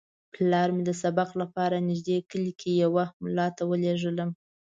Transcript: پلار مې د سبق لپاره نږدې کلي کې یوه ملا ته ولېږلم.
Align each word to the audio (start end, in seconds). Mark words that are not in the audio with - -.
پلار 0.33 0.69
مې 0.75 0.83
د 0.89 0.91
سبق 1.03 1.29
لپاره 1.41 1.85
نږدې 1.89 2.17
کلي 2.29 2.53
کې 2.61 2.71
یوه 2.83 3.05
ملا 3.23 3.47
ته 3.57 3.63
ولېږلم. 3.69 4.29